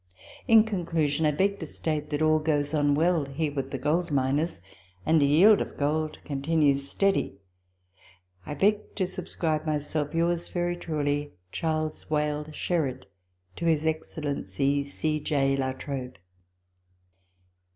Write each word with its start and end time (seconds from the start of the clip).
In 0.47 0.63
conclusion, 0.63 1.27
I 1.27 1.31
beg 1.31 1.59
to 1.59 1.67
state 1.67 2.09
that 2.09 2.23
all 2.23 2.39
goes 2.39 2.73
on 2.73 2.95
well 2.95 3.25
here 3.25 3.53
with 3.53 3.69
the 3.69 3.77
gold 3.77 4.09
miners, 4.09 4.59
and 5.05 5.21
the 5.21 5.27
yield 5.27 5.61
of 5.61 5.77
gold 5.77 6.17
continues 6.25 6.89
steady. 6.89 7.35
I 8.43 8.55
beg 8.55 8.95
to 8.95 9.05
subscribe 9.05 9.67
myself, 9.67 10.15
Yours 10.15 10.47
very 10.49 10.75
truly, 10.75 11.33
CHAS. 11.51 12.09
WALE 12.09 12.47
SHERARD. 12.51 13.05
To 13.57 13.65
His 13.65 13.85
Excellency 13.85 14.83
C. 14.83 15.19
J. 15.19 15.55
La 15.55 15.71
Trobe. 15.73 16.17